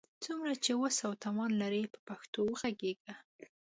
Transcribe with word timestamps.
څومره 0.23 0.51
چي 0.63 0.73
وس 0.77 0.97
او 1.07 1.13
توان 1.23 1.51
لرئ، 1.61 1.83
په 1.93 1.99
پښتو 2.07 2.39
وږغېږئ! 2.45 2.93